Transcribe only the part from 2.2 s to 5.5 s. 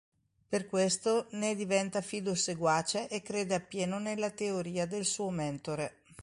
seguace e crede appieno nella teoria del suo